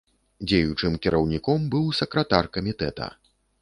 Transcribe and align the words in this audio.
Дзеючым 0.47 0.95
кіраўніком 1.05 1.71
быў 1.77 1.87
сакратар 2.01 2.53
камітэта. 2.59 3.17